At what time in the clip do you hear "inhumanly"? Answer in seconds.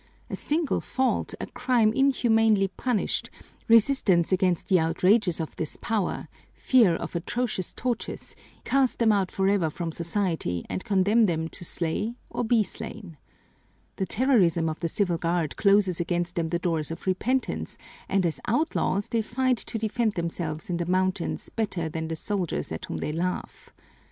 1.93-2.69